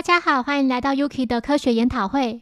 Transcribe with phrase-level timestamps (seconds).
[0.00, 2.40] 大家好，欢迎来到 Yuki 的科学研讨会。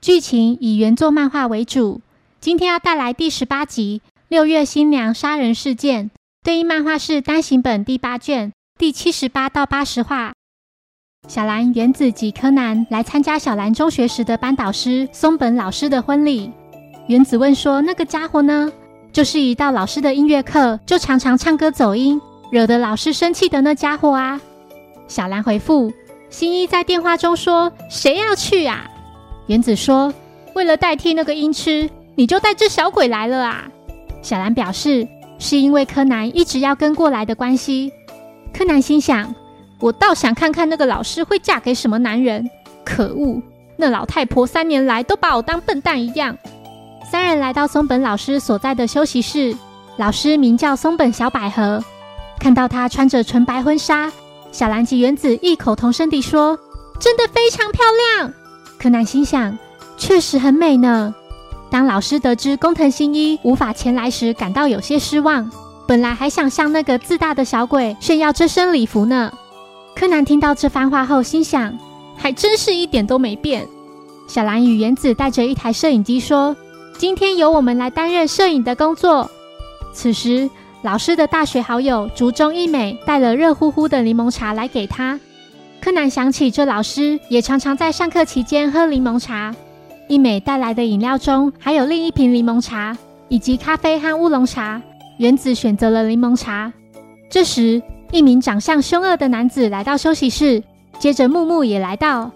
[0.00, 2.00] 剧情以原作漫画为主。
[2.40, 6.06] 今天要带来第十八集《六月新娘杀人事件》，
[6.42, 10.32] 对应漫画是单行本第八卷第七十八到八十话。
[11.28, 16.50] 小兰、原子及柯南来参加小兰中学时的班导师松本老师的婚礼。
[17.06, 18.72] 原子问说：“那个家伙呢？
[19.12, 22.20] 就是一到老师的音乐课就常常唱歌走音，
[22.50, 24.40] 惹得老师生气的那家伙啊？”
[25.06, 25.92] 小兰回复
[26.30, 28.88] ：“新一在电话中说，谁要去啊？”
[29.46, 30.12] 原子说
[30.54, 33.68] ：“为了代替那个音痴。”你就带这小鬼来了啊！
[34.22, 35.06] 小兰表示
[35.38, 37.92] 是因为柯南一直要跟过来的关系。
[38.52, 39.32] 柯南心想：
[39.78, 42.50] 我倒想看看那个老师会嫁给什么男人。
[42.84, 43.40] 可恶，
[43.76, 46.36] 那老太婆三年来都把我当笨蛋一样。
[47.08, 49.56] 三人来到松本老师所在的休息室，
[49.96, 51.80] 老师名叫松本小百合。
[52.40, 54.10] 看到她穿着纯白婚纱，
[54.50, 56.58] 小兰及原子异口同声地说
[56.98, 57.82] ：“真的非常漂
[58.16, 58.32] 亮。”
[58.78, 59.56] 柯南心想：
[59.96, 61.14] 确实很美呢。
[61.70, 65.50] 当老师得知工藤新一无法前来时，感到有些失望。
[65.86, 69.32] 本来还想向那个自大的小鬼炫耀这身礼服呢。
[69.94, 71.78] 柯南听到这番话后，心想：
[72.16, 73.66] 还真是一点都没变。
[74.26, 76.56] 小兰与原子带着一台摄影机说
[76.98, 79.30] ：“今天由我们来担任摄影的工作。”
[79.92, 80.48] 此时，
[80.82, 85.18] 老师的大学好友竹中一美带了热乎乎的柠檬茶来给他。
[85.80, 89.54] 柯南想起这老师也常常在上课期间喝柠檬茶。
[90.08, 92.96] 一美带来的饮料中还有另一瓶柠檬茶，
[93.28, 94.80] 以及咖啡和乌龙茶。
[95.18, 96.72] 原子选择了柠檬茶。
[97.28, 97.82] 这时，
[98.12, 100.62] 一名长相凶恶的男子来到休息室，
[100.98, 102.30] 接着木木也来到。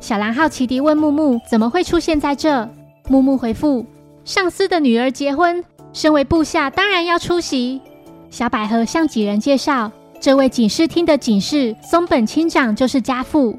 [0.00, 2.68] 小兰好奇地问木木怎么会出现在这。
[3.08, 3.84] 木木回复：
[4.24, 5.64] 上司的女儿结婚，
[5.96, 7.80] 身为部下当然要出席。
[8.28, 13.58] 小百合向几人介绍，这位警视厅的警视松本清长就是家父。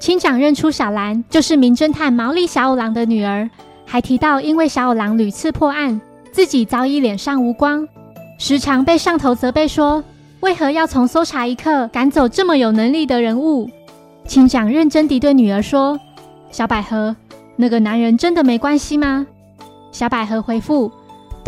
[0.00, 3.48] 清长认出小兰就是名侦探毛利小五郎的女儿，
[3.86, 6.00] 还提到因为小五郎屡次破案，
[6.32, 7.86] 自己早已脸上无光，
[8.40, 10.02] 时常被上头责备说
[10.40, 13.70] 为何要从搜查一刻赶走这么有能力的人物。
[14.26, 16.00] 清长认真地对女儿说
[16.50, 17.14] ：“小百合，
[17.54, 19.24] 那个男人真的没关系吗？”
[19.92, 20.90] 小百合回复：“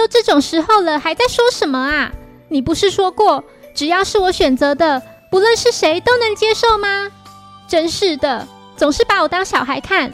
[0.01, 2.11] 都这种时候了，还在说什么啊？
[2.49, 3.45] 你不是说过，
[3.75, 7.13] 只要是我选择的，不论是谁都能接受吗？”
[7.69, 10.11] 真是的，总是把我当小孩看。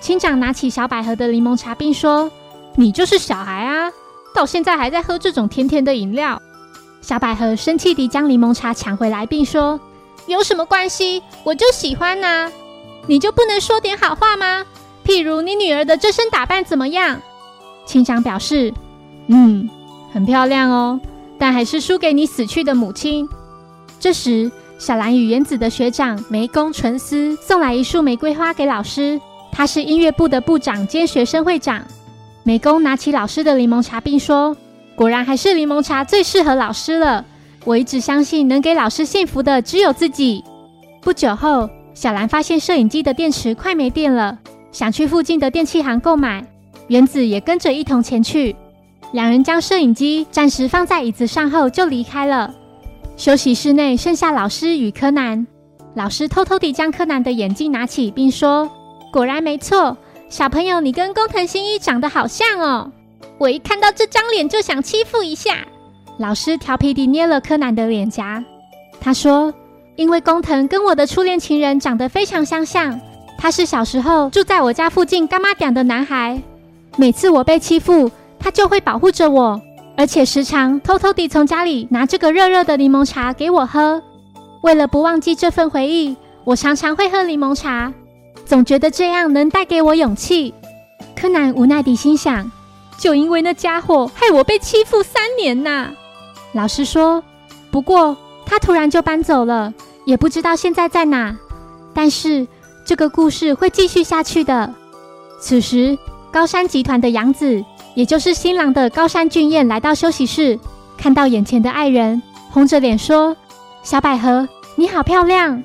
[0.00, 2.30] 亲长拿起小百合的柠檬茶，并说
[2.76, 3.92] ：“你就是小孩啊，
[4.34, 6.40] 到现在还在喝这种甜甜的饮料。”
[7.02, 9.78] 小百合生气地将柠檬茶抢回来，并说
[10.28, 11.22] ：“有什么关系？
[11.44, 12.50] 我就喜欢呐，
[13.06, 14.64] 你就不能说点好话吗？
[15.04, 17.20] 譬如你女儿的这身打扮怎么样？”
[17.84, 18.72] 亲长表示
[19.30, 19.68] ：“嗯，
[20.12, 21.00] 很漂亮哦，
[21.38, 23.26] 但还是输给你死去的母亲。”
[23.98, 24.52] 这时。
[24.80, 29.20] 小兰与原子的学长梅宫纯司送来一束玫瑰花给老师，
[29.52, 31.84] 他是音乐部的部长兼学生会长。
[32.44, 34.56] 梅宫拿起老师的柠檬茶，并说
[34.96, 37.22] ：“果然还是柠檬茶最适合老师了。
[37.66, 40.42] 我一直相信能给老师幸福的只有自己。”
[41.02, 44.38] 不久后，小兰发现摄影机的电池快没电了，
[44.72, 46.42] 想去附近的电器行购买。
[46.88, 48.56] 原子也跟着一同前去，
[49.12, 52.54] 两人将摄影机暂时放在椅子上后就离开了。
[53.16, 55.46] 休息室内剩下老师与柯南。
[55.94, 58.70] 老师偷偷地将柯南的眼镜拿起，并说
[59.12, 59.96] ：“果然没错，
[60.28, 62.92] 小朋友，你跟工藤新一长得好像哦。
[63.38, 65.66] 我一看到这张脸就想欺负一下。”
[66.18, 68.44] 老师调皮地捏了柯南的脸颊。
[69.00, 69.52] 他说
[69.96, 73.00] ：“因为工藤跟我的初恋情人长得非常相像。
[73.36, 76.40] 他是小时候住在我家附近干妈店的男孩。
[76.96, 79.60] 每次我被欺负，他就会保护着我。”
[79.96, 84.02] 而且时常偷偷地从家里拿这个热热的柠檬茶给我喝。
[84.62, 87.92] 为了不忘记这份回忆，我常常会喝柠檬茶，
[88.46, 90.54] 总觉得这样能带给我勇气。
[91.14, 92.50] 柯南无奈地心想：
[92.98, 95.90] 就因为那家伙害我被欺负三年呐。
[96.52, 97.22] 老实说，
[97.70, 99.74] 不过他突然就搬走了，
[100.06, 101.36] 也不知道现在在哪。
[101.92, 102.46] 但是
[102.86, 104.72] 这个故事会继续下去的。
[105.40, 105.98] 此时，
[106.32, 107.64] 高山集团的杨子。
[107.96, 110.56] 也就是新郎的高山俊彦来到休息室，
[110.96, 113.36] 看到眼前的爱人，红着脸说
[113.82, 115.60] ：“小百合，你好漂亮。”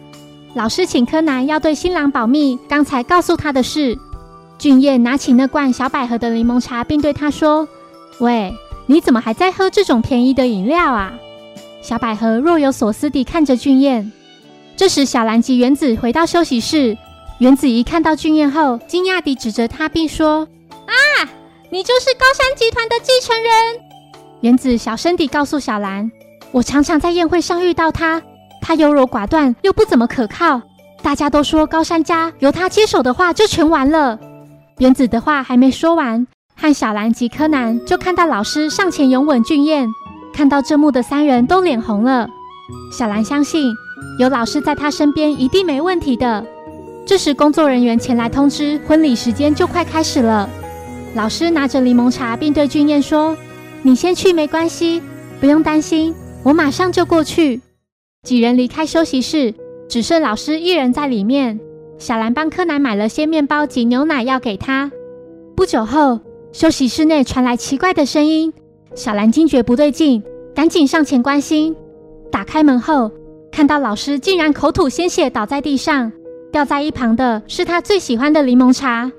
[0.56, 3.96] 老师请柯南要对新郎保密刚才告诉他的事。
[4.58, 7.68] 俊彦拿起那罐小百合的柠檬茶，并对他说
[8.20, 8.52] ：“喂，
[8.88, 11.14] 你怎么还在喝这种便宜的饮料啊？”
[11.84, 14.12] 小百合若有所思地看着俊彦。
[14.76, 16.98] 这时，小兰及原子回到休息室，
[17.38, 20.48] 原子一看到俊彦后，惊讶地指着他，并说：“！”
[21.75, 23.51] 你就是高山集团的继承人。
[24.39, 26.10] 原子小声地告诉小兰
[26.54, 28.22] ：“我常常在宴会上遇到他，
[28.62, 30.62] 他优柔寡断又不怎么可靠，
[31.01, 34.18] 大家都说高山家由他接手的话就全完了。
[34.77, 36.25] 原子的话还没说完，
[36.56, 39.86] 和小兰及柯南就看到老师上前拥吻俊彦。
[40.33, 42.25] 看到这幕的三人都脸红了。
[42.98, 43.69] 小兰相信
[44.18, 46.45] 有老师在他身边一定没问题的。
[47.06, 50.50] 这时工作人员前来通知，婚礼时间就快开始了。
[51.16, 53.38] 老师拿着柠檬茶，并对俊彦说
[53.84, 55.02] ：“你先去没关系，
[55.40, 56.14] 不用担心，
[56.44, 57.62] 我马上就过去。”
[58.28, 59.54] 几人离开休息室，
[59.88, 61.58] 只剩老师一人在里面。
[61.98, 64.92] 小兰帮柯南买了些面包及牛奶要给他。
[65.56, 66.20] 不久后，
[66.52, 68.52] 休息室内传来奇怪的声音。
[68.94, 70.22] 小兰惊觉不对劲，
[70.54, 71.74] 赶紧上前关心。
[72.30, 73.10] 打开门后，
[73.54, 76.12] 看到老师竟然口吐鲜血倒在地上，
[76.52, 79.10] 掉在一旁的是他最喜欢的柠檬茶。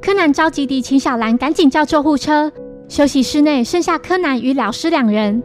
[0.00, 2.50] 柯南着急地请小兰赶紧叫救护车。
[2.88, 5.42] 休息室内剩下柯南与老师两人。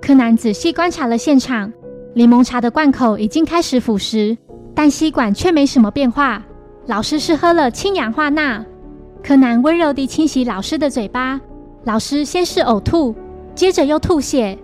[0.00, 1.70] 柯南仔细观察了现场，
[2.14, 4.36] 柠檬茶的罐口已经开始腐蚀。
[4.74, 6.42] 但吸管却没什么变化。
[6.86, 8.64] 老师是喝了氢氧化钠。
[9.22, 11.38] 柯南温柔地清洗老师的嘴巴。
[11.84, 13.14] 老师先是呕吐，
[13.54, 14.56] 接着又吐血。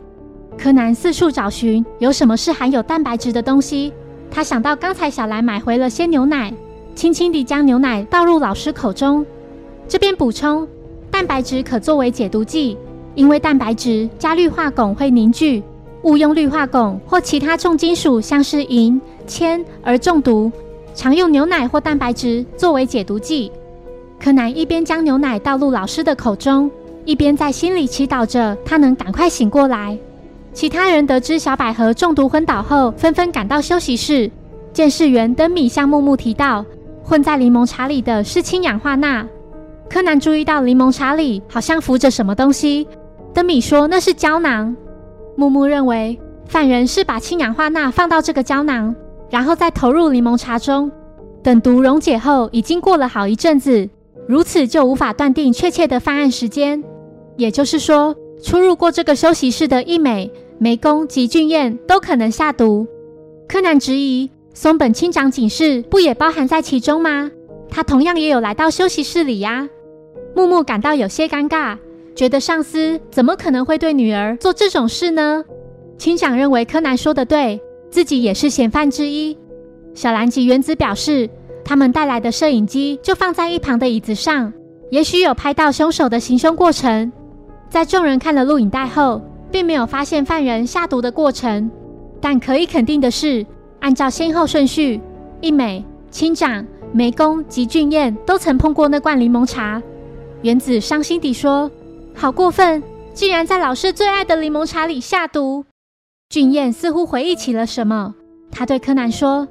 [0.56, 3.92] 柯南四处找寻有什么是含有蛋白质的东西。
[4.30, 6.50] 他想到刚才小兰买回了些牛奶，
[6.96, 9.24] 轻轻地将牛奶倒入老师口中。
[9.86, 10.66] 这边补充，
[11.10, 12.76] 蛋白质可作为解毒剂，
[13.14, 15.62] 因为蛋白质加氯化汞会凝聚。
[16.02, 20.50] 误用氯化汞或其他重金属，像是银、铅而中毒。
[20.94, 23.52] 常用牛奶或蛋白质作为解毒剂。
[24.18, 26.70] 柯南一边将牛奶倒入老师的口中，
[27.04, 29.98] 一边在心里祈祷着他能赶快醒过来。
[30.54, 34.30] 其他人得知小百合中毒昏倒后，纷纷赶到休息室。
[34.72, 36.64] 监视员登米向木木提到，
[37.08, 39.24] 混在柠檬茶里的是氢氧化钠。
[39.88, 42.88] 柯南注意到柠檬茶里好像浮着什么东西。
[43.32, 44.74] 登米说那是胶囊。
[45.36, 48.92] 木木认为，犯人是把氢氧化钠放到这个胶囊，
[49.30, 50.90] 然后再投入柠檬茶中。
[51.44, 53.88] 等毒溶解后，已经过了好一阵子，
[54.26, 56.82] 如此就无法断定确切的犯案时间。
[57.36, 62.84] 也就是说，出入过这个休息室的一美、梅宫及俊彦都可能下毒。
[63.46, 67.30] 柯南质疑：松本清长警示不也包含在其中吗？
[67.68, 69.68] 他同样也有来到休息室里呀。
[70.34, 71.76] 木木感到有些尴尬。
[72.14, 75.44] 觉得上司怎么可能会对女儿做这种事呢？
[75.98, 77.60] 清长认为柯南说的对，
[77.90, 79.36] 自己也是嫌犯之一。
[79.92, 81.28] 小兰及原子表示，
[81.62, 84.50] 他们带来的摄影机就放在一旁的椅子上，
[84.90, 87.12] 也许有拍到凶手的行凶过程。
[87.68, 89.20] 在众人看了录影带后，
[89.50, 91.70] 并没有发现犯人下毒的过程。
[92.22, 93.44] 但可以肯定的是，
[93.86, 95.00] 按照先后顺序，
[95.40, 99.80] 一美、清长、梅宫及俊彦都曾碰过那罐柠檬茶。
[100.42, 101.70] 原子伤心地说。
[102.12, 102.82] 好过分！
[103.14, 105.64] 竟然在老师最爱的柠檬茶里下毒。
[106.28, 108.12] 俊彦似乎回忆起了什么，
[108.50, 109.46] 他对柯南说：“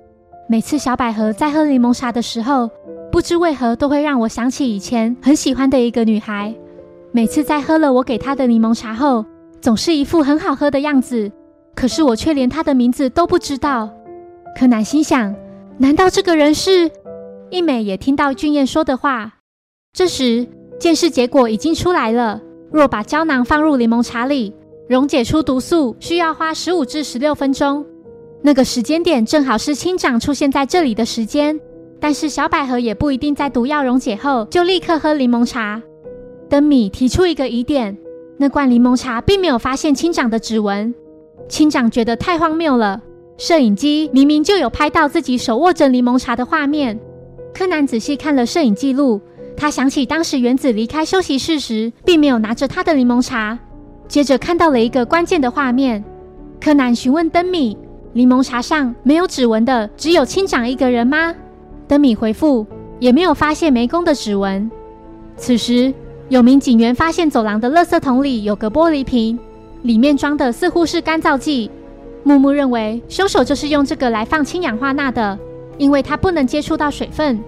[0.50, 2.70] 每次小百合在喝柠檬茶的时候，
[3.14, 6.54] 不知为何都会让我想起以前很喜欢的一个女孩。
[7.14, 9.24] 每次在喝了我给她的柠檬茶后，
[9.62, 11.32] 总是一副很好喝的样子。
[11.74, 13.90] 可是我却连她的名字都不知道。”
[14.58, 15.36] 柯南心想：
[15.78, 16.90] 难道这个人是？
[17.50, 19.34] 一美也听到俊彦说的话。
[19.92, 20.48] 这时，
[20.80, 22.42] 鉴识结果已经出来了。
[22.72, 24.54] 若把胶囊放入柠檬茶里，
[24.88, 27.86] 溶解出毒素需要花十五至十六分钟。
[28.42, 31.60] 那个时间点正好是清长出现在这里的时间。
[32.00, 35.82] 但是小百合也不一定在毒药溶解后就立刻喝柠檬茶。
[36.48, 37.98] 灯米提出一个疑点：
[38.38, 40.96] 那罐柠檬茶并没有发现清长的指纹。
[41.50, 43.02] 清长觉得太荒谬了。
[43.38, 47.00] 摄影机明明就有拍到自己手握着柠檬茶的画面。
[47.54, 49.22] 柯南仔细看了摄影记录。
[49.58, 53.58] 他想起当时原子离开休息室时，并没有拿着他的柠檬茶。
[54.06, 56.04] 接着看到了一个关键的画面。
[56.60, 57.78] 柯南询问灯米
[58.12, 61.34] ：“柠檬茶上没有指纹的，只有清长一个人吗？”
[61.88, 62.68] 灯米回复
[63.00, 64.70] ：“也没有发现梅宫的指纹。”
[65.38, 65.94] 此时，
[66.28, 69.40] 有名警员发现走廊的垃圾桶里有个玻璃瓶，
[69.84, 71.72] 里面装的似乎是干燥剂。
[72.28, 75.38] 木木认为凶手就是用这个来放氢氧化钠的，
[75.78, 77.40] 因为它不能接触到水分。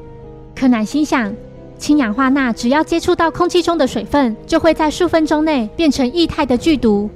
[0.55, 1.33] 柯南心想。
[1.79, 7.07] 氢氧化钠只要接触到空气中的水分，就会在数分钟内变成液态的剧毒，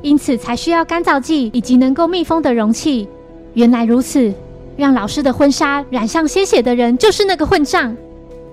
[0.00, 3.06] 因此才需要干燥剂以及能够密封的容器。
[3.52, 4.32] 原来如此，
[4.74, 7.94] 让老师的婚纱染上鲜血的人就是那个混账。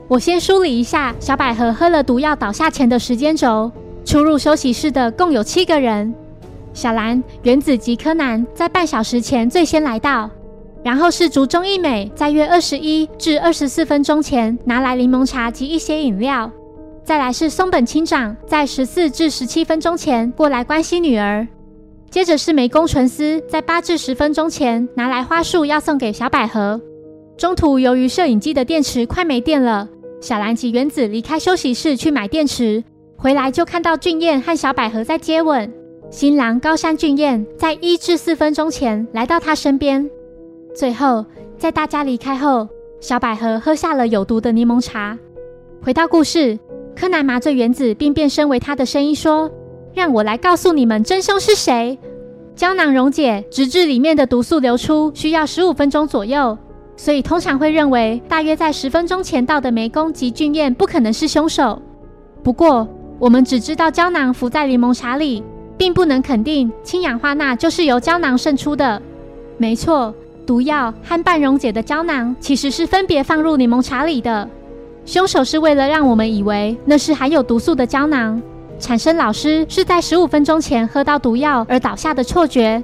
[0.10, 3.72] 我先梳理一下小百合喝了毒药倒下前的时间轴。
[4.04, 6.14] 出入休息室的共有七个人，
[6.74, 10.30] 小兰、原子及柯南在半小时前最先来到。
[10.84, 16.52] 然后是竹中一美，在约二十一至二十四分钟前拿来柠檬茶及一些饮料。
[17.06, 21.48] 再来是松本清长，在十四至十七分钟前过来关心女儿。
[22.10, 26.82] 接着是梅宫纯司，在八至十分钟前拿来花束要送给小百合。
[27.38, 29.88] 中途由于摄影机的电池快没电了，
[30.22, 32.84] 小兰及原子离开休息室去买电池，
[33.18, 35.72] 回来就看到俊彦和小百合在接吻。
[36.14, 40.08] 新郎高山俊彦在一至四分钟前来到他身边。
[40.76, 41.26] 最后，
[41.58, 42.68] 在大家离开后，
[43.00, 45.18] 小百合喝下了有毒的柠檬茶。
[45.82, 46.60] 回到故事，
[46.96, 49.50] 柯南麻醉原子，并变身为他的声音说
[49.96, 51.98] ：“让我来告诉你们真凶是谁。”
[52.56, 56.56] 胶囊溶解，直至里面的毒素流出，需要十五分钟左右，
[56.96, 61.82] 所以通常会认为大约在十分钟前到的梅宫及俊彦不可能是凶手。
[62.44, 65.44] 不过，我们只知道胶囊浮在柠檬茶里，
[65.78, 69.02] 并不能肯定氢氧化钠就是由胶囊渗出的。
[69.58, 70.14] 没错，
[70.46, 74.48] 毒药和半溶解的胶囊其实是分别放入柠檬茶里的。
[75.06, 78.42] 凶手是为了让我们以为那是含有毒素的胶囊。
[78.80, 82.84] 产生老师是在十五分钟前喝到毒药而倒下的错觉，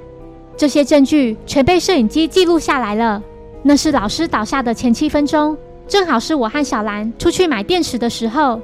[0.56, 3.22] 这些证据全被摄影机记录下来了。
[3.62, 5.56] 那是老师倒下的前七分钟，
[5.86, 8.60] 正好是我和小兰出去买电池的时候。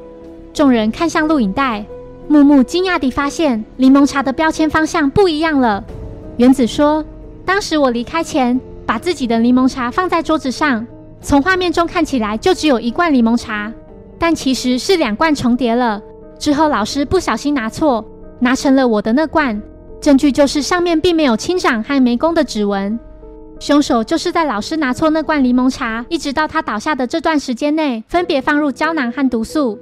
[0.55, 1.85] 众人看向录影带，
[2.29, 5.83] 木木惊讶地发现柠檬茶的标签方向不一样了。
[6.37, 7.05] 原子说
[7.47, 10.85] ：“当时我离开前，把自己的柠檬茶放在桌子上，
[11.21, 13.73] 从画面中看起来就只有一罐柠檬茶，
[14.19, 16.03] 但其实是两罐重叠了。”
[16.39, 18.05] 之后，老师不小心拿错，
[18.41, 19.63] 拿成了我的那罐。
[20.01, 22.99] 证据就是上面并没有亲长和湄公的指纹。
[23.59, 29.79] 凶手就是在老师拿错那罐柠檬茶，一直到他倒下的这段时间内，分别放入胶囊和毒素。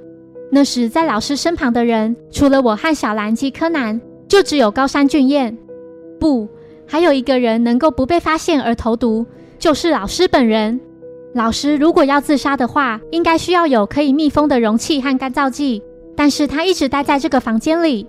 [0.51, 5.57] 那时在老师身旁的人，除了我和小兰及柯南，就只有高山俊彦。
[6.19, 6.47] 不，
[6.87, 9.25] 还有一个人能够不被发现而投毒，
[9.59, 10.79] 就是老师本人。
[11.33, 15.81] 老师如果要自杀的话，应该需要有可以密封的容器和干燥剂。
[16.15, 18.07] 但是他一直待在这个房间里，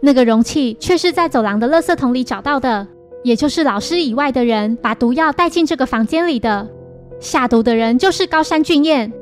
[0.00, 2.86] 那个容器却是在走廊的垃圾桶里找到的，
[3.24, 6.68] 也就是老师以外的人把毒药带进这个房间里的。
[7.18, 9.12] 下毒的人就是高山俊彦。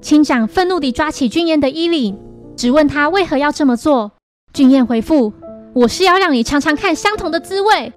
[0.00, 2.18] 厅长愤怒地抓起俊彦的衣领，
[2.56, 4.12] 质问他为何要这么做。
[4.52, 5.32] 俊彦回复
[5.74, 7.92] ：“我是要让你尝尝看相同的滋味。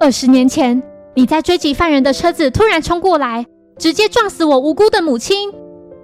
[0.00, 0.82] 二十年前，
[1.14, 3.46] 你在追击犯人的车子突然冲过来，
[3.78, 5.50] 直接撞死我无辜的母亲。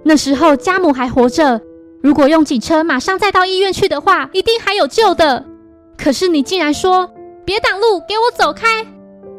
[0.03, 1.61] 那时候家母还活着。”
[2.01, 5.43] 如果用警车马上再到医院去的话，一定还有救的。
[5.97, 7.09] 可是你竟然说
[7.43, 8.85] 别挡路，给我走开！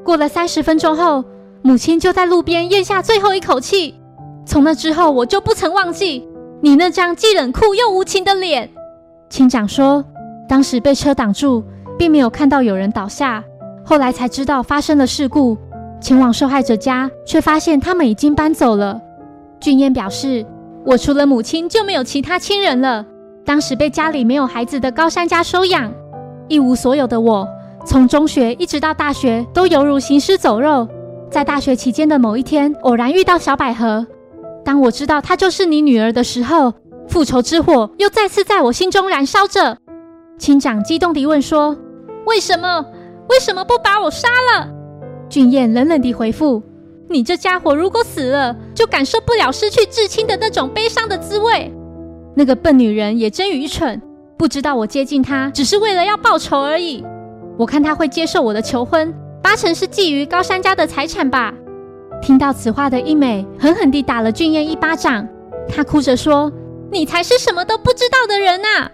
[0.05, 1.25] 过了三十分钟后，
[1.63, 3.95] 母亲就在路边咽下最后一口气。
[4.47, 6.27] 从那之后，我就不曾忘记
[6.63, 8.71] 你那张既冷酷又无情的脸。
[9.29, 10.03] 亲长说，
[10.49, 11.63] 当时被车挡住，
[11.99, 13.45] 并没有看到有人倒下，
[13.85, 15.59] 后来才知道发生了事故，
[16.01, 19.01] 前往受害者家，却发现他们已经搬走了。
[19.61, 20.47] 俊彦表示。
[20.87, 23.05] 我除了母亲就没有其他亲人了。
[23.45, 25.93] 当时被家里没有孩子的高山家收养，
[26.47, 27.45] 一无所有的我，
[27.85, 30.87] 从中学一直到大学都犹如行尸走肉。
[31.29, 34.07] 在大学期间的某一天，偶然遇到小百合。
[34.67, 36.75] 当我知道她就是你女儿的时候，
[37.07, 39.79] 复仇之火又再次在我心中燃烧着。
[40.39, 41.77] 亲长激动地问说
[42.27, 42.85] ：“为什么？
[43.29, 44.69] 为什么不把我杀了？”
[45.31, 46.61] 俊彦冷冷地回复。
[47.09, 51.73] 你这家伙如果死了，就感受不了失去至亲的那种悲伤的滋味。
[52.35, 54.03] 那个笨女人也真愚蠢，
[54.37, 57.05] 不知道我接近她只是为了要报仇而已。
[57.57, 61.55] 我看她会接受我的求婚，八成是觊觎高山家的财产吧。
[62.23, 65.27] 听到此话的一美狠狠地打了俊彦一巴掌，
[65.69, 66.51] 她哭着说
[66.91, 68.91] ：“你才是什么都不知道的人啊！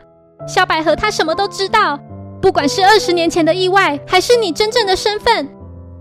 [0.46, 1.98] 小百合她什么都知道，
[2.40, 5.48] 不管是二十年前的意外，还是你真正的身份。”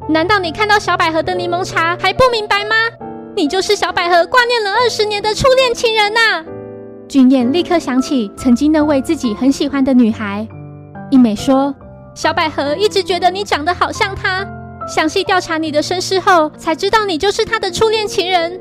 [0.09, 2.75] 难道你看到小百合的柠檬茶还不明白吗？
[3.35, 6.43] 你就是小百合挂念了二十年的初恋情人呐！
[7.07, 10.45] 俊彦立刻想起曾经那位自己很喜欢的女孩。
[11.11, 11.73] 一美说
[12.15, 14.45] ：“小百合一直觉得你长得好像她，
[14.87, 18.59] 详细调查你的身世后，才知道你就是他的初恋情人。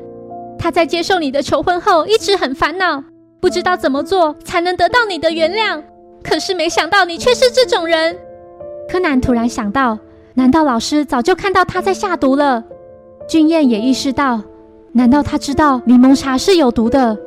[0.57, 3.03] 他在接受你的求婚后，一直很烦恼，
[3.39, 5.81] 不知道怎么做才能得到你的原谅。
[6.23, 8.17] 可是没想到你却是这种人。”
[8.89, 9.97] 柯南突然想到。
[10.33, 12.63] 难道老师早就看到他在下毒了？
[13.27, 14.41] 俊彦也意识到，
[14.93, 17.17] 难道他知道柠檬茶是有毒的？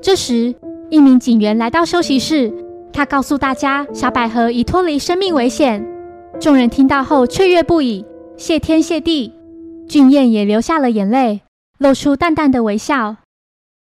[0.00, 0.54] 这时，
[0.88, 2.54] 一名警员来到休息室，
[2.92, 5.84] 他告诉大家，小百合已脱离生命危险。
[6.40, 8.06] 众人听到后雀跃不已，
[8.38, 9.32] 谢天谢地。
[9.88, 11.40] 俊彦也流下了眼泪，
[11.78, 13.16] 露出淡淡的微笑。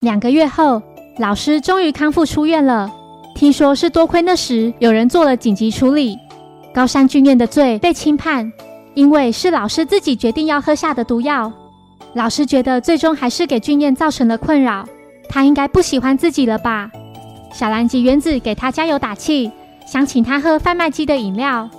[0.01, 0.81] 两个月后，
[1.17, 2.91] 老师终于康复出院了。
[3.35, 6.17] 听说是多亏那时有人做了紧急处理。
[6.73, 8.51] 高山俊彦的罪被轻判，
[8.95, 11.51] 因为是老师自己决定要喝下的毒药。
[12.13, 14.85] 老师觉得最终还是给俊彦造成了困扰，
[15.29, 16.91] 他应该不喜欢自己了吧？
[17.53, 19.49] 小兰及原子给他加油打气，
[19.87, 21.69] 想请他喝贩卖机的饮料。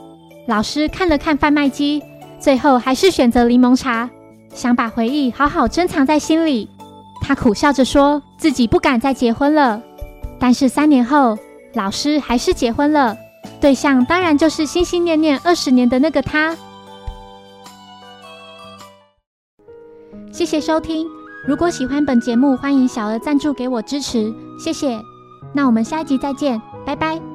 [0.46, 2.02] 老师看了看贩卖机，
[2.44, 4.10] 最后还是选择柠檬茶。
[4.52, 6.68] 想把回忆好好珍藏在心里。
[7.22, 9.80] 他苦笑着说自己不敢再结婚了。
[10.38, 11.38] 但是三年后，
[11.72, 13.16] 老师还是结婚了，
[13.62, 16.54] 对象当然就是心心念念二十年的那个他。
[20.30, 21.06] 谢谢收听，
[21.48, 25.00] 如果喜欢本节目，欢迎小额赞助给我支持，谢谢。
[25.54, 27.33] 那我们下一集再见，拜拜。